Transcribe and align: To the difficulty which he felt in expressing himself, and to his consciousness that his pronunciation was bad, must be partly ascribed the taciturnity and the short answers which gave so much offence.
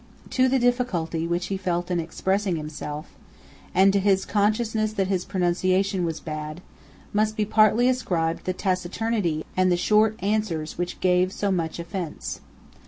To 0.31 0.47
the 0.49 0.57
difficulty 0.57 1.27
which 1.27 1.45
he 1.49 1.57
felt 1.57 1.91
in 1.91 1.99
expressing 1.99 2.55
himself, 2.55 3.13
and 3.75 3.93
to 3.93 3.99
his 3.99 4.25
consciousness 4.25 4.93
that 4.93 5.09
his 5.09 5.25
pronunciation 5.25 6.05
was 6.05 6.19
bad, 6.19 6.61
must 7.13 7.37
be 7.37 7.45
partly 7.45 7.87
ascribed 7.87 8.45
the 8.45 8.53
taciturnity 8.53 9.45
and 9.55 9.71
the 9.71 9.77
short 9.77 10.15
answers 10.23 10.75
which 10.75 10.99
gave 11.01 11.31
so 11.31 11.51
much 11.51 11.77
offence. 11.77 12.41